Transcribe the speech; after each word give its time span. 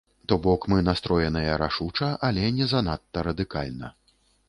То 0.31 0.37
бок, 0.45 0.61
мы 0.73 0.77
настроеныя 0.87 1.59
рашуча, 1.63 2.09
але 2.31 2.51
не 2.59 2.71
занадта 2.75 3.29
радыкальна. 3.29 3.97